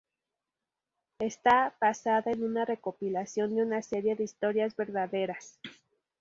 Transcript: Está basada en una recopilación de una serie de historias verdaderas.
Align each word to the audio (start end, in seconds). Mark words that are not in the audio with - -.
Está 1.19 1.77
basada 1.79 2.31
en 2.31 2.41
una 2.43 2.65
recopilación 2.65 3.55
de 3.55 3.61
una 3.61 3.83
serie 3.83 4.15
de 4.15 4.23
historias 4.23 4.75
verdaderas. 4.75 5.59